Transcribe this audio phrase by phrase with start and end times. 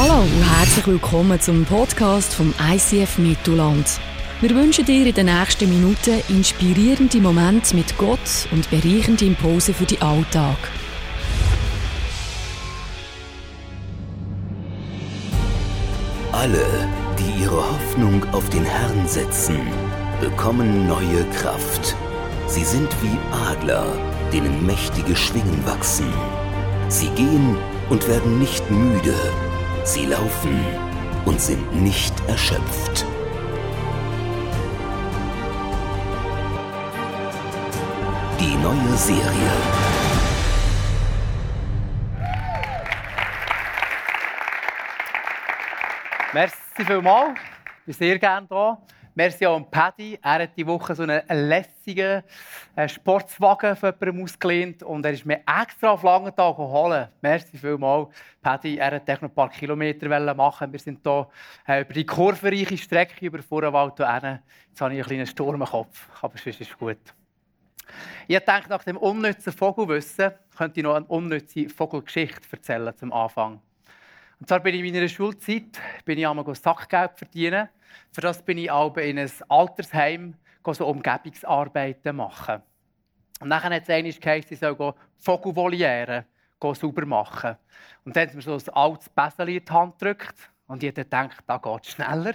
[0.00, 3.84] Hallo und herzlich willkommen zum Podcast vom ICF Mittelland.
[4.40, 9.86] Wir wünschen dir in den nächsten Minuten inspirierende Momente mit Gott und bereichende Impulse für
[9.86, 10.56] den Alltag.
[16.30, 16.64] Alle,
[17.18, 19.58] die ihre Hoffnung auf den Herrn setzen,
[20.20, 21.96] bekommen neue Kraft.
[22.46, 23.18] Sie sind wie
[23.50, 23.84] Adler,
[24.32, 26.06] denen mächtige Schwingen wachsen.
[26.88, 27.56] Sie gehen
[27.90, 29.16] und werden nicht müde.
[29.88, 30.66] Sie laufen
[31.24, 33.06] und sind nicht erschöpft.
[38.38, 39.50] Die neue Serie.
[46.34, 47.38] Merci vielmals.
[47.80, 48.78] Ich bin sehr gerne da.
[49.18, 50.16] Merci an Paddy.
[50.22, 52.22] Er hat diese Woche so einen lässigen
[52.76, 57.08] äh, Sportswagen von jemandem ausgelehnt und er ist mir extra auf langen Tag geholt.
[57.20, 58.76] Merci vielmals, Paddy.
[58.76, 60.70] Er wollte noch ein paar Kilometer machen.
[60.70, 61.28] Wir sind hier
[61.66, 64.38] äh, über die kurvenreiche Strecke über Vorwald hierhin.
[64.68, 66.98] Jetzt habe ich einen kleinen Sturm im Kopf, aber sonst ist es gut.
[68.28, 73.60] Ich denke, nach dem unnützen Vogelwissen könnte ich noch eine unnütze Vogelgeschichte erzählen zum Anfang.
[74.40, 77.68] Und zwar bin ich in meiner Schulzeit bin ich einmal Sackgeld verdienen.
[78.12, 80.34] Für das bin ich auch in ein Altersheim
[80.70, 82.62] so Umgebungsarbeiten machen.
[83.40, 86.26] Und dann hat es einmal geheißen, ich soll Vogelvoliere
[86.60, 87.56] sauber machen.
[88.04, 90.50] Und dann hat mir so ein altes Bäseli in die Hand gedrückt.
[90.66, 92.34] Und ich dachte, da geht es schneller.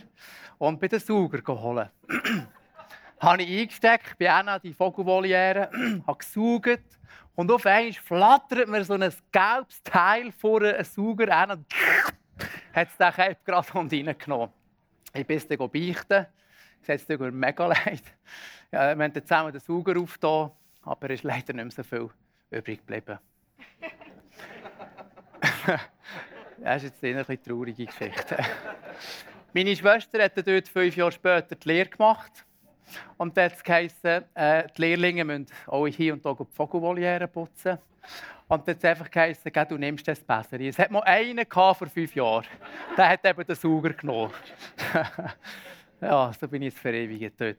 [0.57, 1.89] Und bin den Sauger geholt.
[3.19, 5.69] habe ich eingesteckt, bin auch die Vogelvoliere,
[6.07, 6.99] habe gesaugt.
[7.36, 11.66] Und auf einmal flattert mir so ein gelbes Teil vor einem Sauger an und
[12.73, 14.50] hat es den Käf gerade reingenommen.
[15.14, 16.26] Ich bin dann beichten.
[16.86, 18.04] Es tut mir mega leid.
[18.72, 20.52] Ja, wir haben dann zusammen den Sauger aufgetan,
[20.84, 22.09] aber es ist leider nicht mehr so viel
[22.52, 23.20] übrig geblieben.
[26.58, 28.38] das ist jetzt eine etwas traurige Geschichte.
[29.54, 32.45] Meine Schwester hat dort fünf Jahre später die Lehre gemacht.
[33.17, 37.77] Und dann hat geheißen, äh, die Lehrlinge müssen auch hier und da die Vogelvoliere putzen.
[38.48, 40.59] Und dann hat es einfach geheißen, du nimmst das besser.
[40.59, 42.45] Es hat mal einen vor fünf Jahren.
[42.98, 44.33] Der hat eben den Sauger genommen.
[46.02, 47.58] ja, so bin ich jetzt verewigt dort.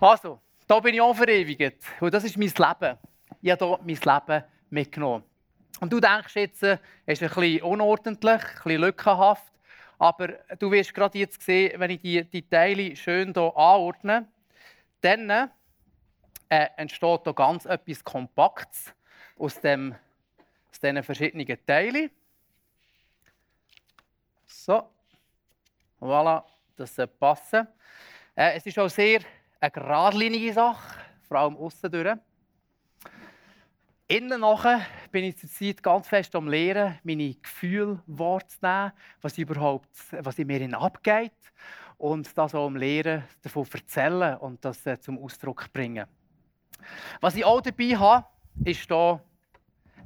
[0.00, 1.82] Also, da bin ich auch verewigt.
[2.00, 2.98] Und das ist mein Leben.
[3.42, 5.24] Ich habe hier mein Leben mitgenommen.
[5.80, 9.52] Und du denkst jetzt, es ist ein bisschen unordentlich, ein bisschen lückenhaft.
[9.98, 10.28] Aber
[10.58, 14.26] du wirst gerade jetzt sehen, wenn ich die, die Teile schön hier anordne,
[15.06, 15.50] dann
[16.48, 18.92] äh, entsteht hier ganz etwas Kompaktes
[19.38, 19.94] aus, dem,
[20.70, 22.10] aus diesen verschiedenen Teilen.
[24.46, 24.90] So,
[26.00, 26.42] voilà,
[26.76, 27.68] das sollte passen.
[28.34, 29.20] Äh, es ist auch sehr
[29.60, 32.16] eine geradlinige Sache, vor allem außen durch.
[34.08, 39.88] Innen nachher bin ich zur Zeit ganz fest am Lehren, meine Gefühle wahrzunehmen, was überhaupt,
[40.10, 41.32] was in mir abgeht
[41.98, 46.06] und das auch am Lehren davon erzählen und das äh, zum Ausdruck bringen.
[47.20, 48.26] Was ich auch dabei habe,
[48.64, 49.20] ist hier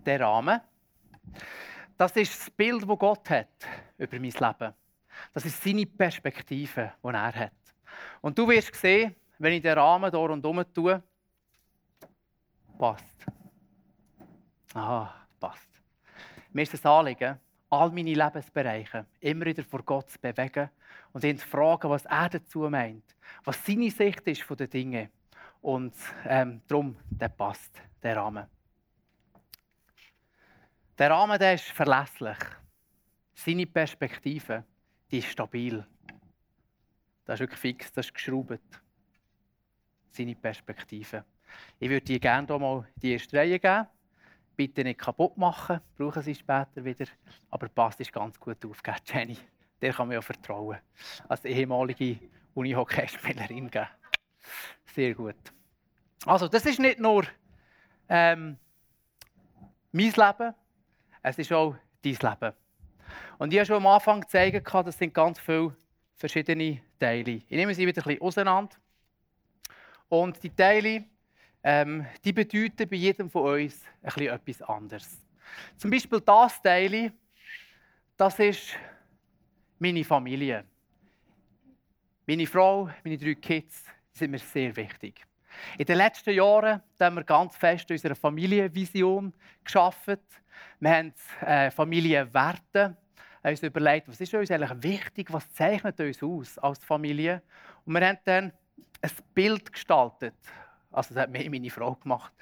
[0.04, 0.60] der Rahmen.
[1.96, 3.66] Das ist das Bild, das Gott hat
[3.98, 4.74] über mein Leben.
[5.32, 7.52] Das ist seine Perspektive, die er hat.
[8.20, 11.02] Und du wirst sehen, wenn ich den Rahmen hier rundherum tue,
[12.78, 13.26] passt.
[14.74, 15.68] Aha, passt.
[16.52, 20.70] Mir ist das Anliegen, all meine Lebensbereiche immer wieder vor Gott zu bewegen
[21.12, 25.08] und ihn zu fragen, was er dazu meint, was seine Sicht ist von den Dingen.
[25.60, 25.94] Und
[26.24, 28.46] ähm, darum, der passt, der Rahmen.
[30.98, 32.38] Der Rahmen der ist verlässlich.
[33.34, 34.64] Seine Perspektive
[35.10, 35.84] die ist stabil.
[37.24, 38.60] Das ist wirklich fix, das ist geschraubt.
[40.10, 41.24] Seine Perspektive.
[41.78, 43.86] Ich würde dir gerne hier mal die erste Reihe geben.
[44.56, 47.06] Bitte nicht kaputt machen, brauchen sie später wieder.
[47.50, 49.38] Aber passt ist ganz gut aufgegeben, Jenny
[49.80, 50.78] der kann man ja vertrauen.
[51.28, 52.18] Als ehemalige
[52.54, 53.70] Unihockeyspielerin.
[54.94, 55.36] Sehr gut.
[56.26, 57.24] Also, das ist nicht nur
[58.08, 58.58] ähm,
[59.92, 60.54] mein Leben,
[61.22, 62.52] es ist auch dein Leben.
[63.38, 65.74] Und ich habe schon am Anfang gezeigt, das sind ganz viele
[66.16, 67.30] verschiedene Teile.
[67.30, 68.76] Ich nehme sie wieder ein bisschen auseinander.
[70.08, 71.04] Und die Teile,
[71.62, 75.20] ähm, die bedeuten bei jedem von uns ein bisschen etwas anderes.
[75.76, 77.12] Zum Beispiel das Teil,
[78.16, 78.76] das ist
[79.80, 80.64] meine Familie.
[82.26, 85.26] Meine Frau, meine drei Kids sind mir sehr wichtig.
[85.78, 89.32] In den letzten Jahren haben wir ganz fest unsere Familienvision
[89.64, 90.18] geschaffen.
[90.78, 92.96] Wir haben äh, Familienwerte
[93.42, 97.42] uns überlegt, was ist uns eigentlich wichtig, was zeichnet uns aus als Familie.
[97.84, 98.52] Und wir haben dann
[99.00, 100.34] ein Bild gestaltet.
[100.92, 102.32] Also das hat mir meine Frau gemacht.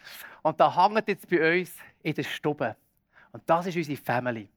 [0.42, 2.76] Und da hängt jetzt bei uns in der Stube.
[3.30, 4.50] Und das ist unsere Family.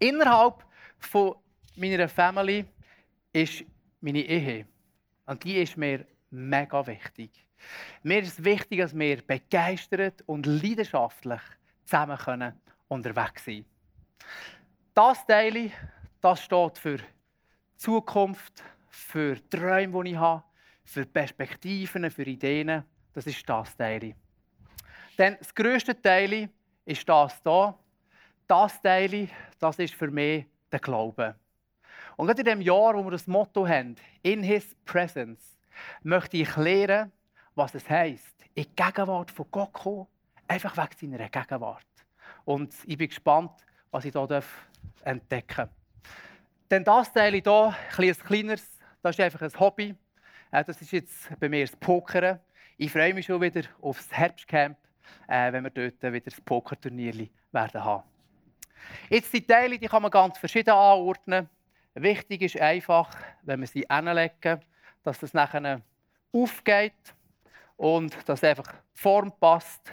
[0.00, 0.64] Innerhalb
[0.98, 1.36] von
[1.76, 2.64] meiner Family
[3.32, 3.64] ist
[4.00, 4.66] meine Ehe.
[5.26, 7.46] Und die ist mir mega wichtig.
[8.02, 11.40] Mir ist es wichtig, dass wir begeistert und leidenschaftlich
[11.84, 12.52] zusammen können
[12.88, 13.64] unterwegs sein
[14.94, 15.70] Das Teil,
[16.20, 16.98] das steht für
[17.76, 20.44] Zukunft, für Träume, die ich habe,
[20.84, 22.84] für Perspektiven, für Ideen.
[23.12, 24.14] Das ist das Teil.
[25.18, 26.48] Denn das grösste Teil
[26.84, 27.78] ist das hier.
[28.46, 29.28] Das Teil,
[29.58, 31.34] das ist für mich der Glaube.
[32.16, 35.58] Und gerade in dem Jahr, wo wir das Motto haben, in His Presence,
[36.02, 37.12] möchte ich lernen,
[37.54, 40.06] was es heisst, in die Gegenwart von Gott kommen,
[40.48, 41.84] einfach wegen seiner Gegenwart.
[42.44, 43.52] Und ich bin gespannt,
[43.90, 44.42] was ich hier
[45.04, 45.70] entdecken darf.
[46.70, 49.94] Denn das Teil hier, ein kleineres, das ist einfach ein Hobby.
[50.50, 52.40] Äh, das ist jetzt bei mir das Pokern.
[52.76, 54.76] Ich freue mich schon wieder auf das Herbstcamp,
[55.28, 58.02] äh, wenn wir dort wieder das Pokerturnier werden haben.
[59.08, 61.48] Jetzt die Teile, die kann man ganz verschieden anordnen.
[61.98, 63.10] Wichtig ist einfach,
[63.40, 64.60] wenn wir sie hinlegen,
[65.02, 65.80] dass das nachher
[66.30, 67.14] aufgeht
[67.78, 69.90] und dass einfach die Form passt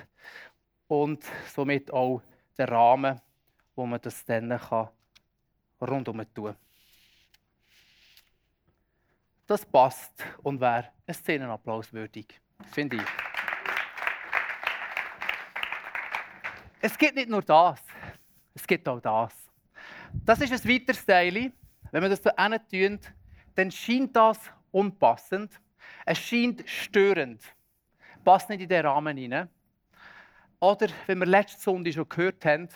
[0.87, 1.23] und
[1.55, 2.21] somit auch
[2.57, 3.21] der Rahmen,
[3.73, 4.89] wo man das dann kann
[5.79, 6.53] rundum tun.
[9.47, 12.41] Das passt und wäre ein Szenenapplaus würdig,
[12.73, 13.03] finde ich.
[16.81, 17.79] Es gibt nicht nur das,
[18.53, 19.33] es gibt auch das.
[20.25, 21.53] Das ist ein weiteres Teil.
[21.93, 22.99] Wenn wir das so tun,
[23.53, 24.39] dann scheint das
[24.71, 25.61] unpassend.
[26.07, 27.43] Es scheint störend.
[28.23, 29.47] Passt nicht in den Rahmen hinein.
[30.59, 32.67] Oder, wenn wir letzte Sonntag schon gehört haben,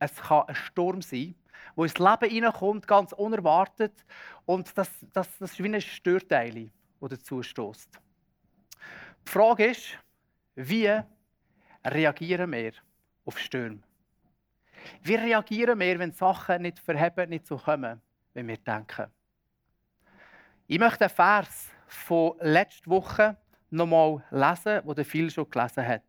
[0.00, 1.36] es kann ein Sturm sein,
[1.76, 4.04] wo ins Leben hineinkommt, ganz unerwartet.
[4.46, 8.00] Und das, das, das ist wie ein Störteil, das dazu stößt.
[9.28, 9.96] Die Frage ist,
[10.56, 10.92] wie
[11.84, 12.72] reagieren wir
[13.26, 13.78] auf Stürme?
[15.02, 18.02] Wie reagieren wir, wenn Sachen nicht verheben, nicht so kommen,
[18.36, 19.06] wie wir denken?
[20.66, 23.36] Ich möchte einen Vers von letzter Woche
[23.70, 26.02] nochmal lesen, wo der viel schon gelesen hat.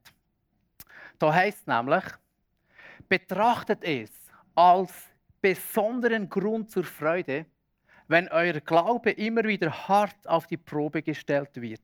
[1.20, 2.04] Da heißt nämlich,
[3.08, 4.12] betrachtet es
[4.56, 4.92] als
[5.42, 7.46] besonderen Grund zur Freude,
[8.08, 11.82] wenn euer Glaube immer wieder hart auf die Probe gestellt wird.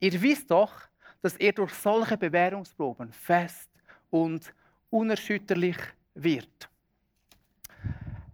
[0.00, 0.72] Ihr wisst doch,
[1.20, 3.70] dass er durch solche Bewährungsproben fest
[4.10, 4.54] und
[4.90, 5.78] unerschütterlich
[6.14, 6.68] wird.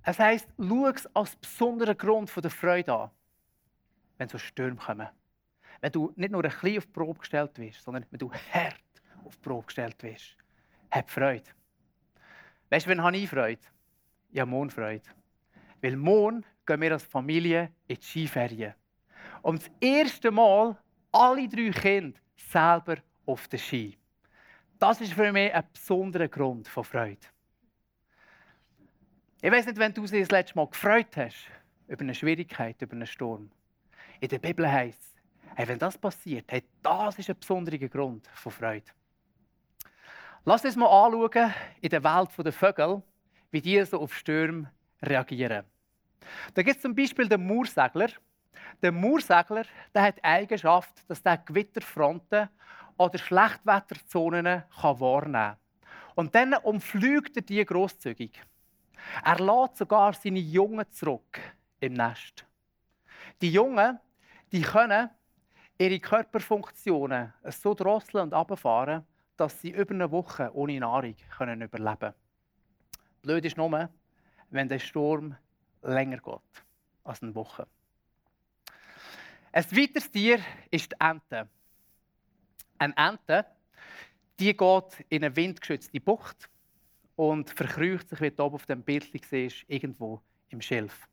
[0.02, 3.10] Es heißt, schau es als besonderen Grund der Freude an,
[4.18, 5.08] wenn so Stürme kommen.
[5.80, 8.80] Wenn du nicht nur ein bisschen auf die Probe gestellt wirst, sondern wenn du hart
[9.24, 10.36] auf die Probe gestellt wirst.
[10.90, 11.50] Hab Freude.
[12.70, 13.60] Weißt du, wann habe ich Freude?
[14.36, 15.08] Habe morgen Freude.
[15.82, 18.74] Weil morgen gehen wir als Familie in die Skiferien.
[19.42, 20.76] Und das erste Mal
[21.12, 22.96] alle drei Kinder selber
[23.26, 23.98] auf den Ski.
[24.78, 27.26] Das ist für mich ein besonderer Grund von Freude.
[29.42, 31.46] Ich weiß nicht, wenn du dich das letzte Mal gefreut hast
[31.88, 33.50] über eine Schwierigkeit, über einen Sturm.
[34.20, 35.14] In der Bibel heißt es,
[35.54, 38.90] hey, wenn das passiert, hey, das ist ein besonderer Grund von Freude.
[40.44, 43.02] Lass uns mal anschauen in der Welt der Vögel,
[43.50, 44.70] wie die so auf Stürme
[45.02, 45.64] reagieren.
[46.52, 48.10] Da gibt es zum Beispiel den Moorsegler.
[48.82, 49.64] Der Moorsegler
[49.94, 52.50] der hat die Eigenschaft, dass er Gewitterfronten
[52.98, 55.56] oder Schlechtwetterzonen wahrnehmen kann.
[56.14, 58.38] Und dann umflügt er die grosszügig.
[59.24, 61.40] Er lässt sogar seine Jungen zurück
[61.80, 62.44] im Nest.
[63.40, 63.98] Die Jungen,
[64.52, 65.10] die können
[65.78, 71.98] ihre Körperfunktionen so drosseln und abfahren, dass sie über eine Woche ohne Nahrung können überleben
[71.98, 72.14] können.
[73.22, 73.88] Blöd ist nur,
[74.50, 75.36] wenn der Sturm
[75.82, 76.64] länger geht
[77.04, 77.66] als eine Woche.
[79.52, 81.48] Ein weiteres Tier ist die Ente.
[82.78, 83.46] Eine Ente
[84.40, 86.48] die geht in eine windgeschützte Bucht
[87.20, 91.06] und verkreucht sich, wie du oben auf dem Bild siehst, irgendwo im Schilf.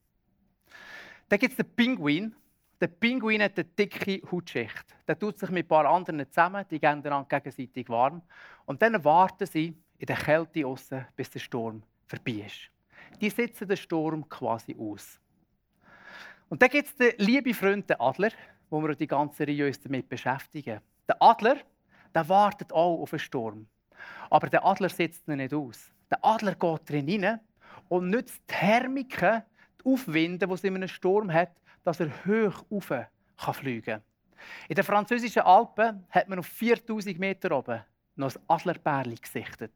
[1.28, 2.34] Dann gibt es den Pinguin.
[2.80, 4.96] Der Pinguin hat eine dicke Hautschicht.
[5.06, 8.22] Der tut sich mit ein paar anderen zusammen, die gehen dann gegenseitig warm.
[8.66, 12.72] Und dann warten sie in der Kälte aussen, bis der Sturm vorbei ist.
[13.20, 15.20] Die sitzen den Sturm quasi aus.
[16.48, 18.32] Und dann gibt es den lieben Freund, den Adler,
[18.70, 20.80] wo wir die ganze Reihe uns damit beschäftigen.
[21.06, 21.58] Der Adler,
[22.16, 23.68] der wartet auch auf einen Sturm.
[24.30, 25.92] Aber der Adler sitzt ihn nicht aus.
[26.10, 27.40] Der Adler geht drin rein
[27.90, 29.44] und nützt die Thermiken,
[29.80, 31.52] die Aufwinde, die es in einem Sturm hat,
[31.84, 34.02] dass er hoch rauf kann fliegen
[34.68, 37.82] In den französischen Alpen hat man auf 4000 Meter oben
[38.16, 39.74] noch ein Adlerbärli gesichtet.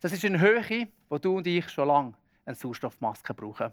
[0.00, 2.14] Das ist eine Höhe, wo du und ich schon lange
[2.44, 3.72] eine Sauerstoffmaske brauchen.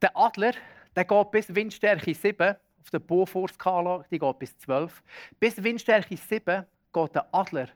[0.00, 0.52] Der Adler
[0.96, 5.02] der geht bis Windstärke 7 auf der Beaufort-Skala, die geht bis 12.
[5.40, 7.68] Bis Windstärke 7 geht der Adler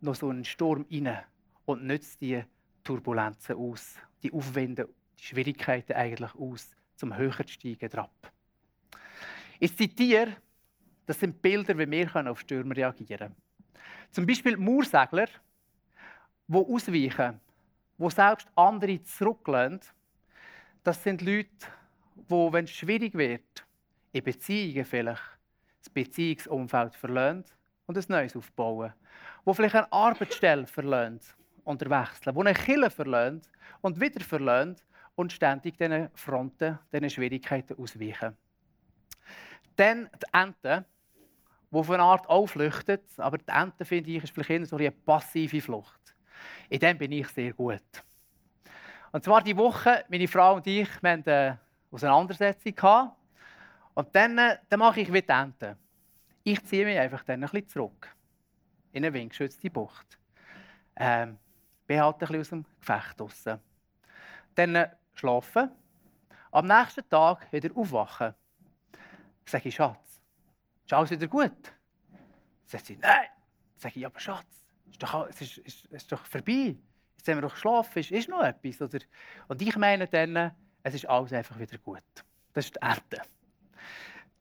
[0.00, 1.18] noch so einen Sturm rein
[1.66, 2.42] und nützt die
[2.82, 8.10] Turbulenzen aus, die Aufwinde die Schwierigkeiten eigentlich aus, zum höher zu steigen drauf.
[9.58, 10.36] Ich zitiere,
[11.04, 13.36] das sind Bilder, wie wir auf Stürme reagieren können.
[14.10, 15.28] Zum Beispiel Mauersegler,
[16.48, 17.40] die ausweichen,
[17.98, 19.80] die selbst andere zurücklehnen.
[20.84, 21.48] Das sind Leute,
[22.14, 23.66] die, wenn es schwierig wird,
[24.12, 25.22] in Beziehungen vielleicht
[25.80, 27.56] das Beziehungsumfeld verlöhnt
[27.86, 28.92] und ein neues aufbauen.
[29.44, 32.34] Die vielleicht eine Arbeitsstelle verlöhnt und wechseln.
[32.34, 33.50] Die eine Kille verlöhnt
[33.82, 34.84] und wieder verlöhnt
[35.16, 38.36] und ständig diesen Fronten, diesen Schwierigkeiten ausweichen.
[39.74, 40.84] Dann die Ente,
[41.70, 42.48] die auf eine Art auch
[43.18, 46.14] aber die Ente, finde ich, ist vielleicht eher so eine passive Flucht.
[46.68, 47.82] In dem bin ich sehr gut.
[49.12, 51.58] Und zwar die Woche, meine Frau und ich, wir hatten eine
[51.90, 53.12] Auseinandersetzung.
[53.94, 55.76] Und dann, äh, dann mache ich wie die Ente.
[56.44, 58.14] Ich ziehe mich einfach dann ein bisschen zurück.
[58.92, 60.18] In eine windgeschützte Bucht.
[60.96, 61.38] Ähm,
[61.86, 63.60] bin halt ein aus dem Gefecht draussen.
[64.54, 65.70] Dann äh, schlafen.
[66.50, 68.34] Am nächsten Tag wieder aufwachen.
[69.44, 70.20] Sage ich, Schatz,
[70.84, 71.72] ist alles wieder gut?
[72.64, 73.28] Sagt sie, nein.
[73.76, 74.46] Sage ich, aber Schatz,
[74.90, 76.76] ist doch, es ist, ist, ist doch vorbei.
[77.16, 78.80] Jetzt haben wir doch geschlafen, ist, ist noch etwas.
[78.80, 79.04] Oder?
[79.48, 80.52] Und ich meine dann,
[80.82, 82.02] es ist alles einfach wieder gut.
[82.52, 83.22] Das ist die Erde.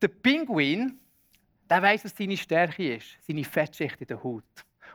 [0.01, 0.99] Der Pinguin,
[1.69, 4.43] der weiß, was seine Stärke ist, seine Fettschicht in der Haut.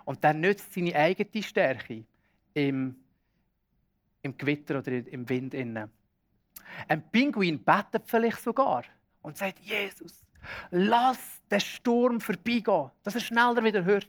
[0.05, 2.05] Und der nützt seine eigene Stärke
[2.55, 2.97] im,
[4.23, 5.55] im Gewitter oder im Wind.
[5.55, 8.85] Ein Pinguin betet vielleicht sogar
[9.23, 10.25] und sagt, Jesus,
[10.71, 14.09] lass den Sturm vorbeigehen, dass er schneller wieder hört.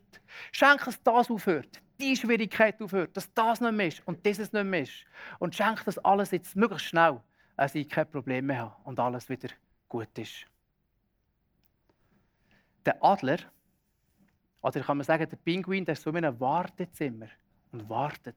[0.52, 4.66] Schenk, dass das aufhört, die Schwierigkeit aufhört, dass das nicht mehr ist und dieses nicht
[4.66, 5.06] mehr ist.
[5.40, 7.20] Und schenk, dass alles jetzt möglichst schnell,
[7.58, 9.50] dass ich kein Problem mehr habe und alles wieder
[9.88, 10.46] gut ist.
[12.86, 13.38] Der Adler,
[14.62, 17.28] oder kann man sagen, der Pinguin, der ist so in einem Wartezimmer
[17.72, 18.36] und wartet.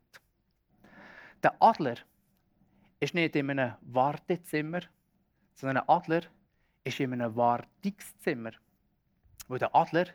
[1.43, 1.97] Der Adler
[3.01, 4.81] ist nicht in einem Wartezimmer,
[5.55, 6.23] sondern ein Adler
[6.85, 8.53] ist in einem Wartungszimmer.
[9.49, 10.07] Weil der Adler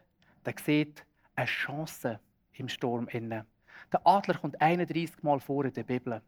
[0.45, 2.19] der sieht eine Chance
[2.53, 3.07] im Sturm.
[3.09, 3.45] Innen.
[3.91, 6.21] Der Adler kommt 31 Mal vor in der Bibel.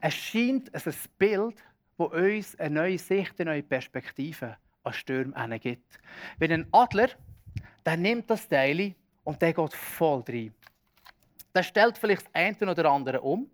[0.00, 1.62] Es scheint ein Bild,
[1.96, 6.00] das uns eine neue Sicht, eine neue Perspektive an Stürme gibt.
[6.38, 7.08] Wenn ein Adler,
[7.84, 8.94] der nimmt das Teil
[9.24, 10.54] und der geht voll rein.
[11.54, 13.50] Der stellt vielleicht das eine oder andere um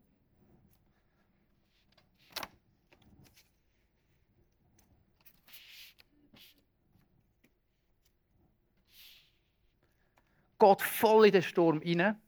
[10.58, 12.20] geht voll in den Sturm hinein.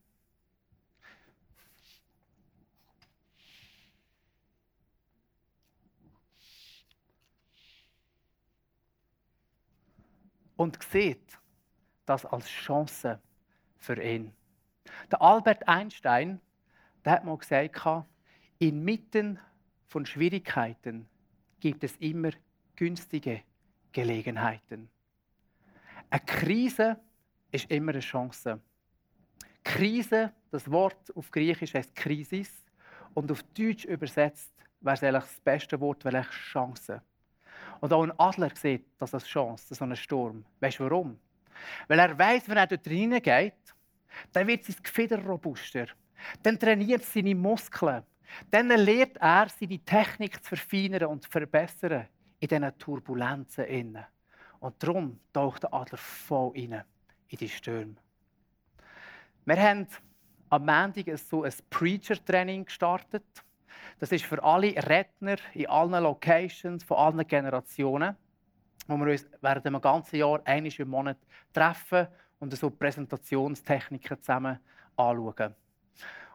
[10.57, 11.39] Und sieht
[12.05, 13.21] das als Chance
[13.77, 14.38] für ihn.
[15.11, 16.41] Der Albert Einstein
[17.05, 17.81] der hat mal gesagt,
[18.59, 19.39] inmitten
[19.87, 21.09] von Schwierigkeiten
[21.61, 22.33] gibt es immer
[22.77, 23.43] günstige
[23.93, 24.91] Gelegenheiten.
[26.11, 27.01] Eine Krise
[27.51, 28.61] ist immer eine Chance.
[29.65, 32.53] Krise, das Wort auf Griechisch heißt Krisis
[33.15, 37.03] und auf Deutsch übersetzt wäre es eigentlich das beste Wort, weil ich Chance.
[37.81, 40.45] Und auch ein Adler sieht das als Chance, so einen Sturm.
[40.61, 41.19] Weißt du warum?
[41.87, 43.55] Weil er weiß, wenn er dort reingeht,
[44.33, 45.87] dann wird sein Gefieder robuster.
[46.43, 48.03] Dann trainiert er seine Muskeln.
[48.51, 52.07] Dann lernt er, seine Technik zu verfeinern und zu verbessern
[52.41, 53.99] in diesen Turbulenzen.
[54.61, 56.85] Und darum taucht der Adler voll rein
[57.29, 57.97] in die Stürme.
[59.45, 59.87] Wir haben
[60.51, 63.25] am Montag so ein Preacher-Training gestartet.
[63.99, 68.17] Das ist für alle Redner in allen Locations, von allen Generationen,
[68.87, 71.19] wo wir uns während einem ganzen Jahr einmal im Monat
[71.53, 72.09] treffen
[72.41, 74.59] und so Präsentationstechniken zusammen
[74.97, 75.55] anschauen.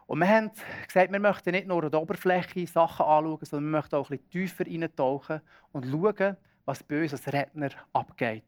[0.06, 0.50] Und wir haben
[0.86, 4.18] gesagt, wir möchten nicht nur an der Oberfläche Sachen anschauen, sondern wir möchten auch ein
[4.18, 5.40] bisschen tiefer eintauchen
[5.72, 8.44] und schauen, was bei uns als Redner abgeht.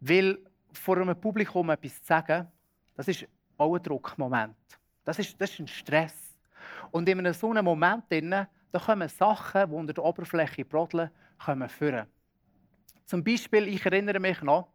[0.00, 0.38] Weil
[0.72, 2.48] vor einem Publikum etwas zu sagen,
[2.96, 4.56] das ist auch ein Druckmoment.
[5.04, 6.34] Das ist, das ist ein Stress.
[6.90, 11.10] Und in einem so einem Moment da kommen Sachen, die unter der Oberfläche brodeln,
[11.44, 12.06] kommen führen.
[13.04, 14.68] Zum Beispiel, ich erinnere mich noch,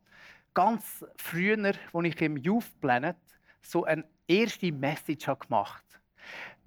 [0.58, 3.16] ganz früher, als ich im Youth Planet
[3.62, 6.04] so eine erste Message gemacht habe.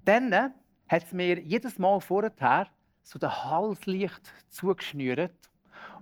[0.05, 0.33] Dann
[0.87, 2.69] hat es mir jedes Mal vorher
[3.03, 5.35] so den Halslicht zugeschnürt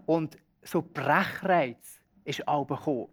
[0.05, 3.07] und so Brechreiz ist auch gekommen.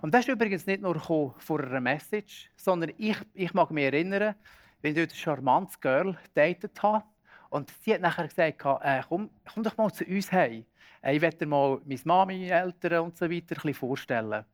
[0.00, 4.36] Und das ist übrigens nicht nur vor einer Message, sondern ich, ich mag mich erinnern,
[4.80, 7.04] wenn ich dort ein charmantes Girl datet habe.
[7.50, 10.64] Und sie hat nachher gesagt, äh, komm, komm doch mal zu uns heim.
[11.04, 14.44] Äh, ich werde mal meine Mami, Eltern und so weiter vorstellen.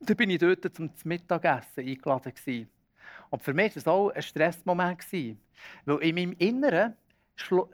[0.00, 2.32] Da bin ich dort zum Mittagessen eingeladen.
[2.34, 2.68] Gewesen.
[3.30, 5.04] Und für mich war das auch ein Stressmoment.
[5.84, 6.94] Weil in meinem Inneren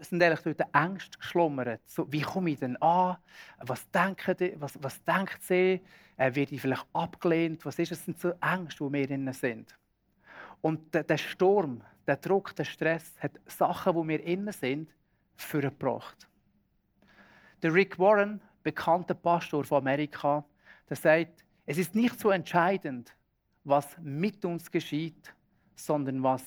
[0.00, 1.80] sind eigentlich dort Ängste geschlummert.
[1.87, 3.16] So, wie komme ich denn an?
[3.58, 5.80] Was denken die, was, was denkt sie?
[6.16, 7.64] Äh, werde ich vielleicht abgelehnt?
[7.64, 8.04] Was ist es?
[8.04, 9.76] Sind so Ängste, die wir innen sind.
[10.61, 14.90] Und der, der Sturm, der Druck, der Stress hat Sachen, die wir innen sind,
[15.37, 16.28] vorgebracht.
[17.64, 20.44] Der Rick Warren, bekannter Pastor von Amerika,
[20.87, 23.16] der sagt, es ist nicht so entscheidend,
[23.64, 25.35] was mit uns geschieht,
[25.75, 26.44] sondern was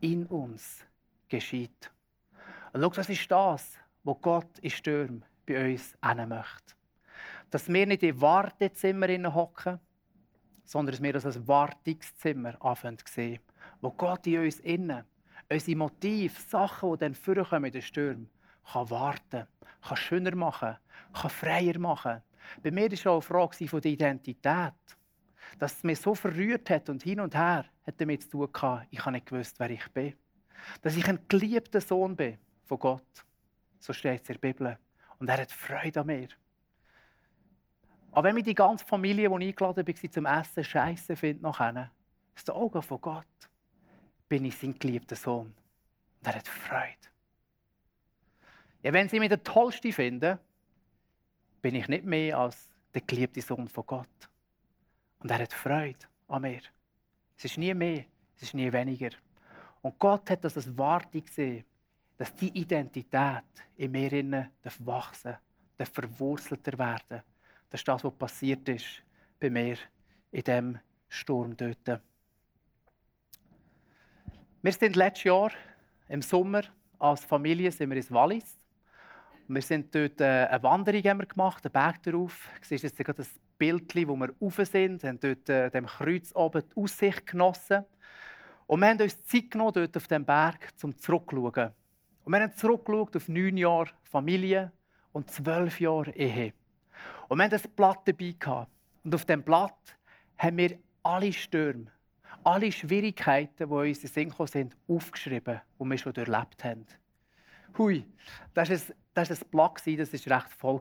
[0.00, 0.82] in uns
[1.28, 1.92] geschieht.
[2.72, 6.74] Und schau, das ist das, was Gott in Stürmen bei uns hin möchte.
[7.50, 9.78] Dass wir nicht in Wartezimmer hocken,
[10.64, 13.40] sondern dass wir das als Wartungszimmer anfangen zu sehen,
[13.82, 15.04] wo Gott in uns innen,
[15.50, 18.30] unsere Motive, Sachen, die dann vorkommen in den Stürmen,
[18.72, 19.46] kann warten,
[19.84, 20.76] kann schöner machen,
[21.12, 22.22] kann freier machen.
[22.62, 24.72] Bei mir war auch eine Frage von der Identität.
[25.58, 28.86] Dass es mich so verrührt hat und hin und her, hat damit zu tun gehabt,
[28.90, 30.14] ich habe nicht gewusst, wer ich bin.
[30.82, 33.24] Dass ich ein geliebter Sohn bin von Gott.
[33.78, 34.78] So steht es in der Bibel.
[35.18, 36.28] Und er hat Freude an mir.
[38.10, 41.90] Aber wenn mich die ganze Familie, die eingeladen war zum Essen, scheiße findet, nachher,
[42.34, 43.50] ist der Augen von Gott,
[44.28, 45.54] bin ich sein geliebter Sohn.
[46.20, 47.13] Und er hat Freude.
[48.84, 50.38] Ja, wenn sie mich der Tollste finden,
[51.62, 54.28] bin ich nicht mehr als der geliebte Sohn von Gott.
[55.20, 56.60] Und er hat Freude an mir.
[57.38, 58.04] Es ist nie mehr,
[58.36, 59.08] es ist nie weniger.
[59.80, 61.64] Und Gott hat das als Wartung gesehen,
[62.18, 63.42] dass die Identität
[63.76, 64.50] in mir innen
[64.80, 65.36] wachsen
[65.78, 67.22] darf, verwurzelter werden.
[67.70, 69.02] Das ist das, was passiert ist
[69.40, 69.78] bei mir
[70.30, 72.02] in diesem Sturm dort.
[74.60, 75.52] Wir sind letztes Jahr
[76.06, 76.64] im Sommer
[76.98, 78.58] als Familie sind wir ins Wallis.
[79.46, 82.48] Wir sind dort äh, eine Wanderung gemacht, einen Berg darauf.
[82.60, 85.02] Du siehst jetzt gerade das Bild, wo wir rauf sind.
[85.02, 87.84] Wir haben dort äh, dem Kreuz oben die Aussicht genossen.
[88.66, 91.72] Und wir haben uns Zeit genommen, dort auf dem Berg, um zurückzuschauen.
[92.24, 94.72] Und wir haben zurückgeschaut auf neun Jahre Familie
[95.12, 96.54] und zwölf Jahre Ehe.
[97.28, 98.70] Und wir haben das Blatt dabei gehabt.
[99.04, 99.96] Und auf dem Blatt
[100.38, 101.88] haben wir alle Stürme,
[102.42, 106.86] alle Schwierigkeiten, die uns in Sinn sind, aufgeschrieben, die wir schon erlebt haben.
[107.76, 108.06] Hui,
[108.54, 110.80] das war ein, ein Blatt, das war recht voll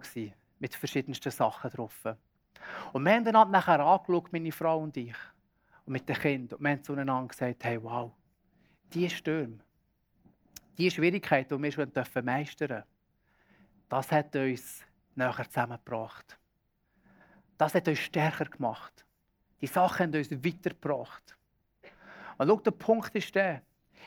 [0.60, 2.06] mit verschiedensten Sachen drauf.
[2.94, 5.16] Und wir haben dann nachher angeschaut, meine Frau und ich,
[5.86, 6.58] und mit den Kindern.
[6.58, 8.12] Und wir haben zueinander gesagt, hey, wow,
[8.94, 9.60] diese Stürme,
[10.78, 11.92] die Schwierigkeiten, die wir schon
[12.24, 12.84] meistern dürfen,
[13.90, 14.84] das hat uns
[15.16, 16.38] näher zusammengebracht.
[17.58, 19.06] Das hat uns stärker gemacht.
[19.62, 21.38] Die Sachen haben uns weitergebracht.
[22.38, 23.62] Und schau, der Punkt ist der,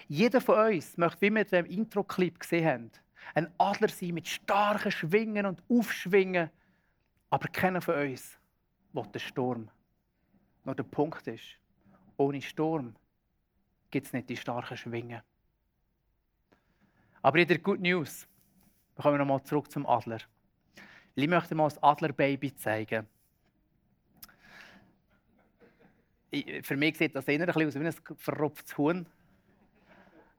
[0.09, 2.91] jeder von uns möchte, wie wir in dem Intro-Clip gesehen haben,
[3.35, 6.51] ein Adler sein mit starken Schwingen und Aufschwingen.
[7.31, 8.39] Aber keiner von uns
[8.93, 9.71] will den Sturm.
[10.65, 11.59] Nur der Punkt ist,
[12.17, 12.95] ohne Sturm
[13.91, 15.23] gibt es nicht die starken Schwingen.
[17.23, 18.27] Aber in der Good News,
[18.95, 20.21] wir kommen nochmal zurück zum Adler.
[21.15, 23.07] Ich möchte mal das Adlerbaby zeigen.
[26.63, 29.07] für mich sieht das eher ein bisschen aus wie ein verrupftes Huhn.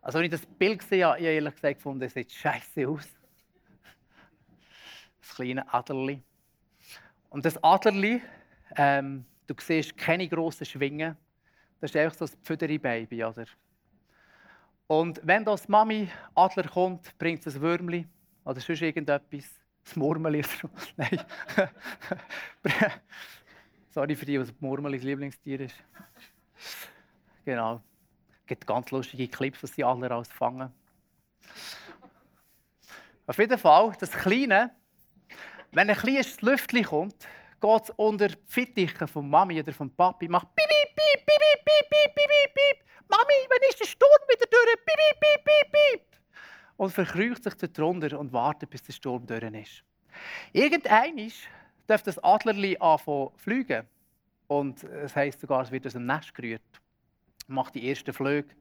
[0.08, 3.10] Also, wenn ich das Bild gesehen habe, ich ehrlich gesagt gefunden, es sieht scheiße aus.
[5.20, 6.24] Das kleine Adlerli.
[7.30, 8.22] Und das Adlerli,
[8.78, 11.18] ähm, du siehst keine grossen Schwingen.
[11.82, 13.48] Das ist einfach so ein Pfüderi-Baby, oder?
[14.88, 18.08] Und wenn das Mami Adler kommt, bringt es ein Würmli
[18.46, 19.60] oder sonst irgendetwas.
[19.84, 20.42] Das Murmeli.
[20.96, 21.20] Nein.
[23.90, 25.76] Sorry für die, was das Lieblingstier ist.
[27.44, 27.82] Genau.
[28.48, 30.72] Gibt ganz lustige Clips, was sie Adler alles fangen.
[33.28, 34.72] Auf jeden Fall, das Kleine,
[35.72, 37.28] wenn ein kleines Lüftchen kommt,
[37.60, 41.66] geht es unter die Fittiche von Mami oder von Papi, macht piep, piep, piep, piep,
[41.66, 42.86] piep, piep, piep, piep.
[43.10, 44.86] Mami, wann ist der Sturm wieder durch?
[44.86, 46.02] Piep, piep, piep, piep,
[46.78, 49.84] Und verkreucht sich dort drunter und wartet, bis der Sturm durch ist.
[50.54, 51.32] Irgendeinmal
[51.86, 53.86] darf das Adlerli anfangen fliegen.
[54.48, 56.62] Und es heisst sogar, es wird aus dem Nest gerührt.
[57.48, 58.54] Macht die ersten Flüge.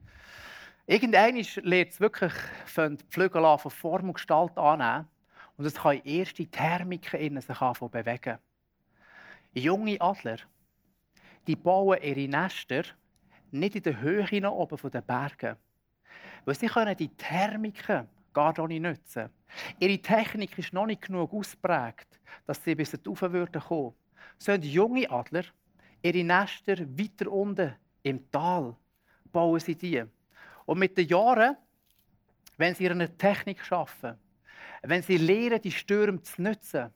[0.87, 2.33] Irgendeinmal lernt es wirklich
[2.77, 5.09] die Flügel von Form und Gestalt annehmen.
[5.57, 8.39] Und es kann erste Thermiken in sich bewegen.
[9.55, 10.37] Junge Adler,
[11.47, 12.85] die bauen ihre Nester
[13.51, 15.57] nicht in der Höhe oben von den Bergen.
[16.45, 19.31] Weil sie können die Thermiken gar nicht nutzen.
[19.81, 23.95] Ihre Technik ist noch nicht genug ausprägt, dass sie bis würden kommen.
[24.39, 25.45] So haben junge Adler
[26.03, 27.75] ihre Nester weiter unten
[28.07, 28.77] im Tal
[29.33, 30.05] bauen sie die.
[30.65, 31.57] Und mit den Jahren,
[32.57, 34.15] wenn sie ihre Technik schaffen,
[34.83, 36.93] wenn sie lernen, die Stürme zu nutzen,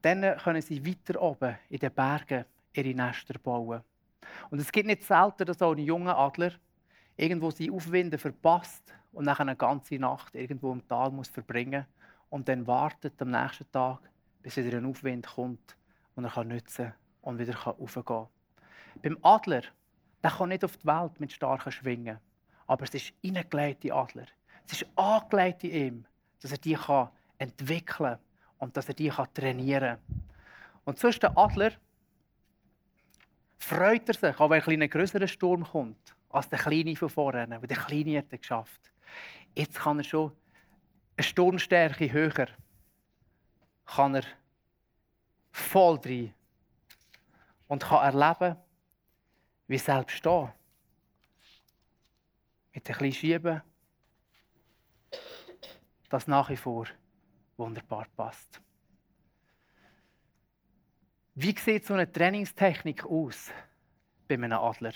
[0.00, 3.82] dann können sie weiter oben in den Bergen ihre Nester bauen.
[4.50, 6.52] Und es gibt nicht selten, dass auch ein junger Adler
[7.16, 11.84] irgendwo sie Aufwinden verpasst und nachher eine ganze Nacht irgendwo im Tal muss verbringen
[12.30, 14.00] und dann wartet am nächsten Tag,
[14.42, 15.76] bis wieder ein Aufwind kommt
[16.14, 18.26] und er kann nutzen und wieder kann.
[19.02, 19.62] Beim Adler,
[20.26, 22.18] der kann nicht auf die Welt mit starken Schwingen,
[22.66, 24.26] aber es ist hineingelegte Adler.
[24.66, 26.04] Es ist angelegt in ihm,
[26.40, 26.76] dass er die
[27.38, 28.18] entwickeln kann
[28.58, 30.22] und dass er die trainieren kann.
[30.84, 31.70] Und so ist der Adler,
[33.56, 37.68] freut er sich, auch wenn ein größerer Sturm kommt, als der Kleine von vorne, weil
[37.68, 38.90] der Kleine hat es geschafft.
[39.54, 40.32] Jetzt kann er schon
[41.16, 42.48] eine Sturmstärke höher,
[43.84, 44.24] kann er
[45.52, 46.34] voll drin
[47.68, 48.56] und kann erleben,
[49.66, 50.54] wie selbst da
[52.72, 53.62] mit ein bisschen Schieben
[56.08, 56.86] das nach wie vor
[57.56, 58.60] wunderbar passt.
[61.34, 63.50] Wie sieht so eine Trainingstechnik aus
[64.28, 64.92] bei einem Adler?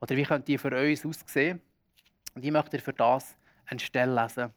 [0.00, 1.60] Oder wie könnte die für uns aussehen?
[2.34, 3.36] Und ich möchte für das
[3.66, 4.52] eine Stelle lesen.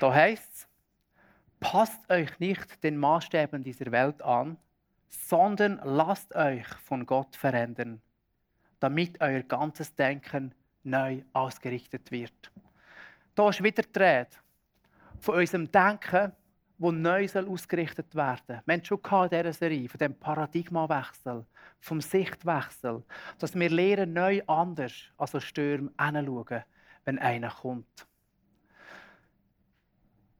[0.00, 0.68] Da heißt es,
[1.60, 4.56] passt euch nicht den Maßstäben dieser Welt an,
[5.08, 8.00] sondern lasst euch von Gott verändern,
[8.80, 12.52] damit euer ganzes Denken neu ausgerichtet wird.
[13.34, 14.30] Da ist wieder die Rede
[15.20, 16.32] von unserem Denken,
[16.78, 18.62] das neu ausgerichtet werden soll.
[18.66, 21.46] Wir haben schon in dieser Serie von dem Paradigmawechsel,
[21.80, 23.02] vom Sichtwechsel,
[23.38, 26.64] dass wir lernen, neu anders als ein Sturm hinzuschauen,
[27.04, 28.06] wenn einer kommt.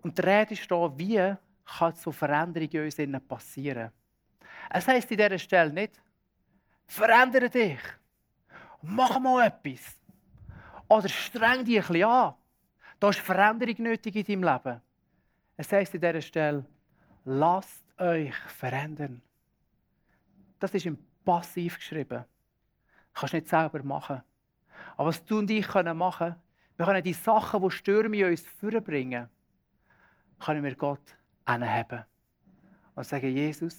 [0.03, 3.91] Und die Rede ist hier, wie kann so Veränderung in uns passieren.
[4.71, 6.01] Es heisst in dieser Stelle nicht,
[6.87, 7.81] verändere dich,
[8.83, 9.97] mach mal etwas.
[10.89, 12.35] Oder streng dich ein bisschen an.
[13.01, 14.81] Da ist Veränderung nötig in deinem Leben.
[15.57, 16.65] Es heisst in dieser Stelle,
[17.25, 19.21] lasst euch verändern.
[20.59, 22.25] Das ist im Passiv geschrieben.
[23.13, 24.23] Das kannst du nicht selber machen.
[24.97, 26.37] Aber was du und ich können machen,
[26.77, 29.29] wir können die Sachen, die Stürme in uns vorbringen,
[30.39, 32.05] können wir Gott anheben.
[32.95, 33.77] Und sagen, Jesus,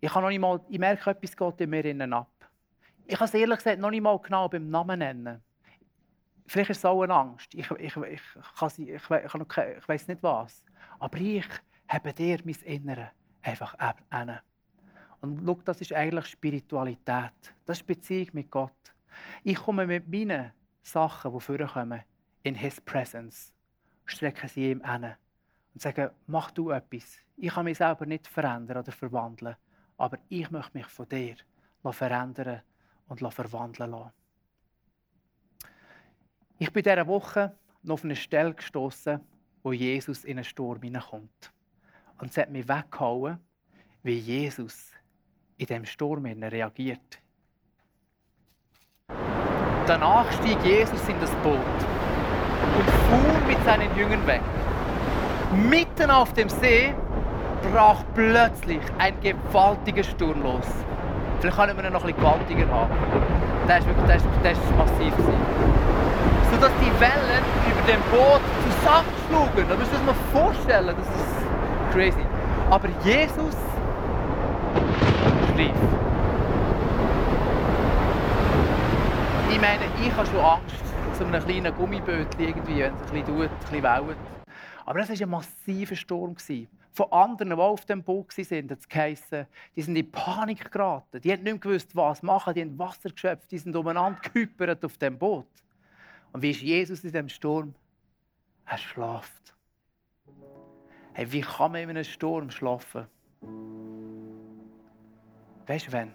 [0.00, 2.30] ich, kann noch nicht mal, ich merke, etwas geht in mir innen ab.
[3.06, 5.42] Ich kann es ehrlich gesagt noch nicht mal genau beim Namen nennen.
[6.46, 7.54] Vielleicht ist es auch eine Angst.
[7.54, 8.20] Ich, ich, ich, ich,
[8.78, 10.64] ich, ich, ich weiß nicht was.
[10.98, 11.46] Aber ich
[11.88, 13.10] habe dir mein Innere
[13.42, 14.40] einfach an.
[15.20, 17.54] Und schau, das ist eigentlich Spiritualität.
[17.66, 18.72] Das ist Beziehung mit Gott.
[19.42, 22.02] Ich komme mit meinen Sachen, die vorkommen,
[22.42, 23.52] in His Presence,
[24.04, 25.04] strecke sie ihm an
[25.74, 27.18] und sage, mach du etwas.
[27.36, 29.56] Ich kann mich selber nicht verändern oder verwandeln,
[29.98, 31.36] aber ich möchte mich von dir
[31.90, 32.62] verändern
[33.08, 34.12] und verwandeln lassen.
[36.58, 39.20] Ich bin dieser Woche noch auf eine Stelle gestoßen,
[39.62, 41.52] wo Jesus in einen Sturm hineinkommt.
[42.18, 43.38] Und es hat mich weggehauen,
[44.02, 44.92] wie Jesus
[45.56, 47.20] in diesem Sturm reagiert.
[49.86, 51.54] Danach stieg Jesus in das Boot
[52.76, 54.42] und fuhr mit seinen Jüngern weg.
[55.52, 56.94] Mitten auf dem See
[57.62, 60.66] brach plötzlich ein gewaltiger Sturm los.
[61.40, 62.92] Vielleicht können wir ihn noch bisschen gewaltiger haben.
[63.68, 65.12] Der ist ist, ist massiv.
[66.50, 69.68] Sodass die Wellen über dem Boot zusammenschlugen.
[69.68, 72.26] Da müsst ihr euch mal vorstellen, das ist crazy.
[72.70, 73.54] Aber Jesus
[75.54, 75.70] schlief.
[79.50, 83.44] Ich meine, ich habe schon Angst so einem kleinen Gummibötchen wenn es ein bisschen tut,
[83.44, 84.16] ein bisschen wellt.
[84.86, 86.36] Aber das war ein massiver Sturm.
[86.92, 89.46] Von anderen, die auf dem Boot waren, hat es geheißen,
[89.76, 91.20] die sind in Panik geraten.
[91.20, 92.54] Die haben nicht mehr gewusst, was machen.
[92.54, 95.46] Die haben Wasser geschöpft, die sind umeinander gehüpert auf dem Boot.
[96.32, 97.74] Und wie ist Jesus in dem Sturm?
[98.66, 99.54] Er schlaft.
[101.12, 103.06] Hey, wie kann man in einem Sturm schlafen?
[105.66, 106.14] Weißt du, wenn?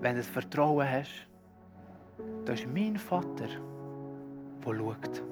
[0.00, 1.26] Wenn du das Vertrauen hast,
[2.44, 5.22] das ist mein Vater, der schaut.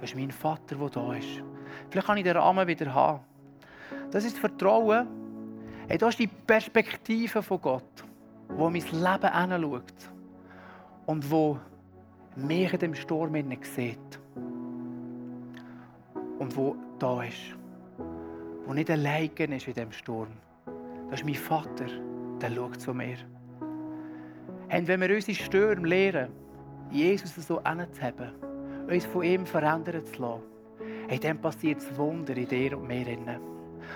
[0.00, 1.42] Das ist mein Vater, der da ist.
[1.90, 3.20] Vielleicht kann ich den Rahmen wieder haben.
[4.10, 5.06] Das ist das Vertrauen.
[5.88, 8.04] Hey, das ist die Perspektive von Gott,
[8.48, 10.10] wo mein Leben anschaut.
[11.06, 11.58] Und wo
[12.36, 14.20] mich in dem Sturm sieht.
[16.38, 17.54] Und wo da ist.
[18.66, 20.28] Wo nicht allein ist in dem Sturm.
[21.10, 21.86] Das ist mein Vater,
[22.40, 23.16] der schaut zu mir.
[24.70, 26.32] Und wenn wir unsere Stürme lernen,
[26.90, 28.32] Jesus so anzuheben,
[28.88, 30.42] uns von ihm verändern zu lassen,
[31.08, 33.06] hey, dann passiert das Wunder in dir und mir.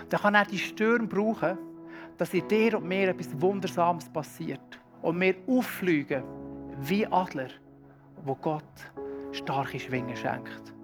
[0.08, 1.58] Dann kann er die Stürme brauchen,
[2.16, 4.78] dass in dir und mir etwas Wundersames passiert.
[5.02, 6.22] Und wir auffliegen
[6.80, 7.48] wie Adler
[8.24, 8.64] wo Gott
[9.32, 10.74] starke Schwingen schenkt.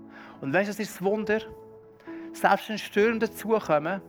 [0.40, 1.40] Und weißt du, das ist das Wunder?
[2.32, 4.00] Selbst wenn Stürme dazukommen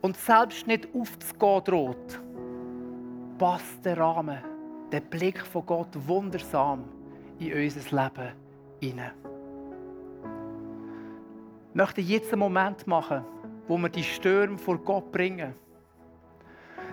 [0.00, 2.20] und selbst nicht aufzugehen droht,
[3.38, 4.38] passt der Rahmen,
[4.90, 6.84] der Blick von Gott wundersam
[7.38, 8.32] in unser Leben
[8.80, 9.31] hinein.
[11.74, 13.24] Möchte jetzt einen Moment machen,
[13.66, 15.54] wo wir die Stürme vor Gott bringen.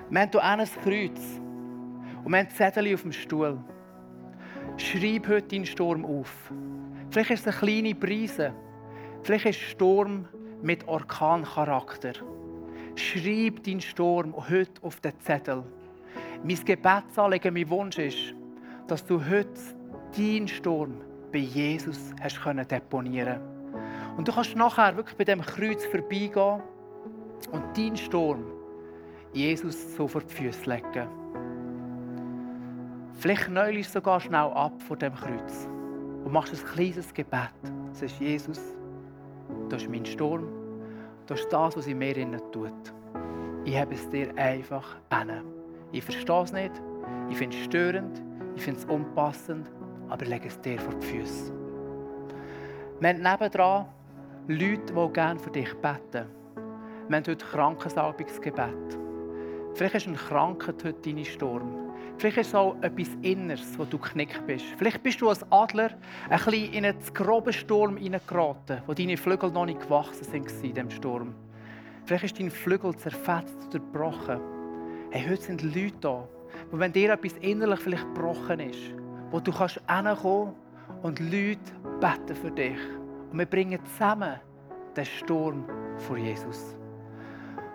[0.10, 1.20] Wir haben hier ein Kreuz
[2.24, 3.58] und wir haben Zettel auf dem Stuhl.
[4.78, 6.54] Schreib heute deinen Sturm auf.
[7.12, 8.54] Vielleicht ist es eine kleine Brise.
[9.24, 10.30] Vielleicht ist es Sturm
[10.62, 12.14] mit Orkancharakter.
[12.96, 15.64] Schreib deinen Sturm heute auf den Zettel.
[16.42, 18.34] Mein Gebetsanliegen, mein Wunsch ist,
[18.88, 19.50] dass du heute
[20.16, 21.02] deinen Sturm
[21.34, 23.59] bei Jesus hast können deponieren
[24.20, 26.62] Und du kannst nachher wirklich bei dem Kreuz vorbeigehen
[27.54, 28.44] und deinen Sturm
[29.32, 31.08] Jesus so vor die Füße legen.
[33.14, 35.70] Vielleicht neulst du sogar schnell ab vor dem Kreuz
[36.26, 37.50] und machst ein kleines Gebet.
[37.94, 38.60] Sagst, Jesus,
[39.70, 40.50] das ist mein Sturm,
[41.28, 42.14] das ist das, was in mir
[42.52, 42.74] tut.
[43.64, 45.32] Ich habe es dir einfach an.
[45.94, 46.74] Ich verstehe es nicht,
[47.30, 48.22] ich finde es störend,
[48.54, 49.72] ich finde es unpassend,
[50.10, 51.54] aber ich lege es dir vor die Füße.
[53.00, 53.86] Wir haben nebendran
[54.52, 56.26] Leute, die gerne für dich beten.
[57.08, 58.98] Wir haben heute Krankensalbungsgebet.
[59.76, 61.92] Vielleicht ist ein Krankheit heute dein Sturm.
[62.18, 64.66] Vielleicht ist es auch etwas Inneres, wo du knickt bist.
[64.80, 65.92] Vielleicht bist du als Adler
[66.32, 70.74] ein bisschen in einen groben Sturm hineingeraten, wo deine Flügel noch nicht gewachsen sind in
[70.74, 71.36] diesem Sturm.
[72.06, 74.40] Vielleicht ist dein Flügel zerfetzt oder gebrochen.
[75.12, 76.28] Hey, heute sind Leute da,
[76.72, 78.96] wo wenn dir etwas innerlich vielleicht gebrochen ist,
[79.30, 80.56] wo du kannst hinkommen
[81.04, 81.60] und Leute
[82.02, 82.99] beten für dich.
[83.32, 84.40] Und wir bringen zusammen
[84.96, 85.64] den Sturm
[85.98, 86.76] vor Jesus.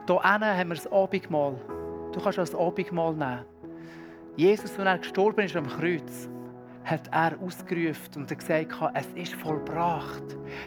[0.07, 1.55] Hier haben wir das Abendmahl.
[2.13, 3.45] Du kannst das Abendmahl nehmen.
[4.37, 6.29] Jesus, als er gestorben ist am Kreuz,
[6.85, 10.23] hat er ausgerufen und gesagt, es ist vollbracht.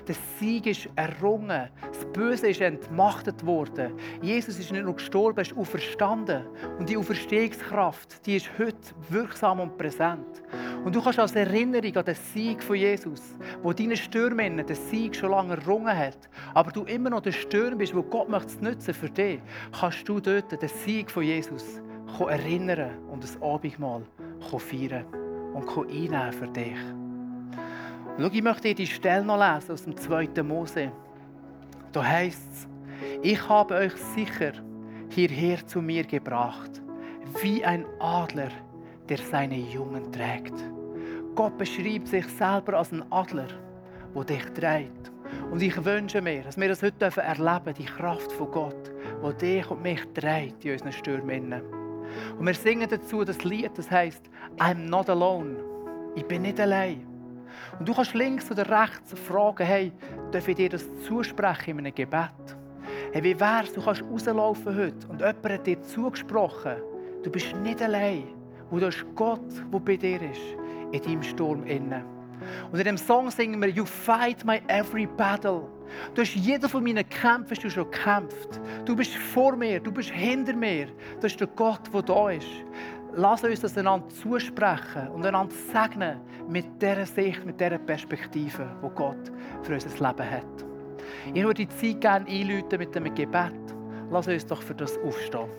[0.07, 1.69] Der Sieg ist errungen.
[1.81, 3.93] Das Böse ist entmachtet worden.
[4.21, 6.43] Jesus ist nicht nur gestorben, er ist auferstanden.
[6.79, 8.77] Und die Auferstehungskraft, die ist heute
[9.09, 10.41] wirksam und präsent.
[10.83, 15.15] Und du kannst als Erinnerung an den Sieg von Jesus, wo deine Stürme den Sieg
[15.15, 18.61] schon lange errungen hat, aber du immer noch der Sturm bist, wo Gott möchte es
[18.61, 19.39] nutzen für dich,
[19.77, 21.81] kannst du dort den Sieg von Jesus
[22.19, 24.03] erinnern und das Abendmahl
[24.57, 25.05] feiern
[25.57, 26.77] und einnehmen für dich.
[28.17, 30.43] Und schau, ich möchte dir die Stelle noch lesen aus dem 2.
[30.43, 30.91] Mose.
[31.91, 32.67] Da heißt es,
[33.21, 34.53] ich habe euch sicher
[35.09, 36.81] hierher zu mir gebracht,
[37.41, 38.49] wie ein Adler,
[39.09, 40.53] der seine Jungen trägt.
[41.35, 43.47] Gott beschreibt sich selber als ein Adler,
[44.15, 45.11] der dich trägt.
[45.51, 48.91] Und ich wünsche mir, dass wir das heute erleben dürfen, die Kraft von Gott,
[49.23, 51.61] die dich und mich trägt in unseren Stürmen.
[52.37, 55.57] Und wir singen dazu das Lied, das heißt I'm not alone.
[56.15, 57.05] Ich bin nicht allein.
[57.79, 59.91] Und du kannst links oder rechts fragen, hey,
[60.31, 62.57] darf ich dir das zusprechen in einem Gebet?
[63.11, 66.77] Hey, wie wär's, du kannst rauslaufen heute und jemand hat dir zugesprochen,
[67.23, 68.23] du bist nicht allein.
[68.69, 69.39] Und du hast Gott,
[69.71, 70.41] der bei dir ist,
[70.91, 72.16] in deinem Sturm innen.
[72.71, 75.63] Und in dem Song singen wir, You fight my every battle.
[76.13, 78.59] Du hast jeder von meinen Kämpfen schon gekämpft.
[78.85, 80.87] Du bist vor mir, du bist hinter mir.
[81.21, 82.47] Das ist der Gott, der da ist.
[83.13, 88.95] Lass uns das einander zusprechen und einander segnen mit dieser Sicht, mit dieser Perspektive, die
[88.95, 89.31] Gott
[89.63, 90.65] für unser Leben hat.
[91.33, 93.53] Ich würde die Zeit gerne einläuten mit einem Gebet.
[94.11, 95.49] Lass uns doch für das aufstehen.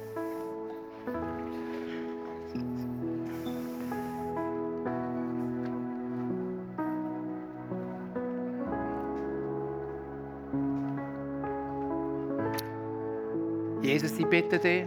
[14.19, 14.85] Ich bitte dich,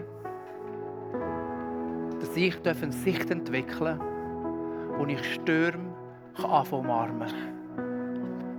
[2.19, 5.95] dass ich eine Sicht entwickeln darf, wo ich Stürme
[6.35, 7.33] anfangen umarmen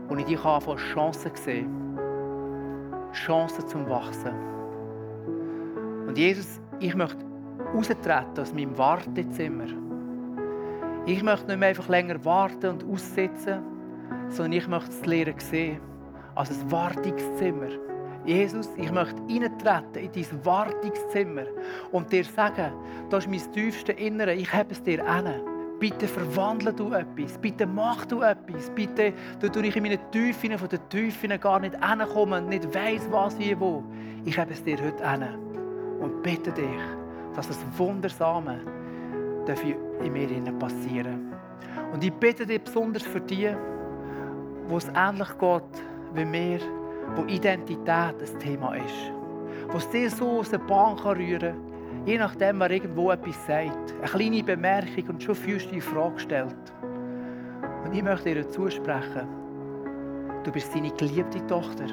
[0.09, 1.99] Wo ich dich anfangen Chancen sehen
[3.13, 4.33] Chancen zum Wachsen.
[6.09, 7.23] Und Jesus, ich möchte
[7.75, 9.67] raustreten aus meinem Wartezimmer.
[11.05, 13.61] Ich möchte nicht mehr einfach länger warten und aussitzen,
[14.31, 15.81] sondern ich möchte es lernen sehen
[16.35, 17.92] als ein Wartungszimmer
[18.25, 21.45] Jesus, ich möchte reintreten in dein Wartungszimmer
[21.91, 22.73] und dir sagen,
[23.11, 25.29] das ist mein tiefstes Innere, ich habe es dir an.
[25.81, 30.69] Bitte verwandle du etwas, bitte mach du etwas, bitte, da ich in meine Tiefen von
[30.69, 33.83] den Tiefen gar nicht hinkomme nicht weiss, was wie wo.
[34.25, 35.25] Ich habe es dir heute an
[36.01, 36.81] und bitte dich,
[37.35, 38.61] dass das Wundersame
[40.05, 41.33] in mir passieren
[41.93, 43.51] Und ich bitte dich besonders für die,
[44.69, 46.61] wo es ähnlich geht wie mir,
[47.17, 49.13] wo Identität ein Thema ist.
[49.71, 53.95] Wo es dir so aus der Bahn rühren kann, je nachdem, wer irgendwo etwas sagt.
[54.01, 56.73] Eine kleine Bemerkung und schon fühlst du die Frage gestellt.
[57.85, 59.27] Und ich möchte dir zusprechen,
[60.45, 61.87] du bist seine geliebte Tochter.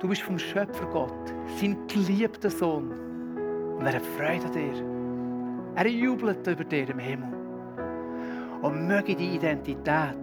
[0.00, 2.90] Du bist vom Schöpfer Gott, sein geliebter Sohn.
[3.78, 4.94] Und er hat Freude an dir.
[5.76, 7.28] Er jubelt über dir im Himmel.
[8.62, 10.16] Und möge die Identität,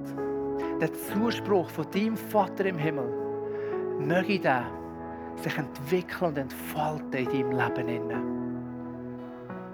[0.81, 3.07] der Zuspruch von deinem Vater im Himmel,
[3.99, 4.65] möge der
[5.35, 8.21] sich entwickeln und entfalten in deinem Leben.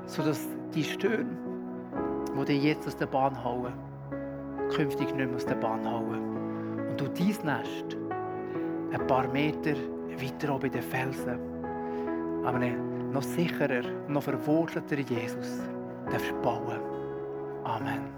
[0.05, 1.37] Sodass die Stöhne,
[2.37, 3.73] die dich jetzt aus der Bahn hauen,
[4.75, 6.89] künftig nicht mehr aus der Bahn hauen.
[6.89, 7.97] Und du dein Nest
[8.91, 9.75] ein paar Meter
[10.19, 11.39] weiter oben in den Felsen,
[12.45, 15.61] aber noch sicherer noch verwurzelter Jesus
[16.09, 16.79] darfst bauen.
[17.63, 18.16] Amen.